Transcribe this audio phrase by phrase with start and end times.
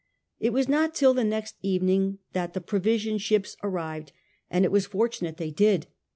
[0.39, 4.13] It was not till the next evening that the provision ships arrived,
[4.49, 5.85] and it was fortunate they did.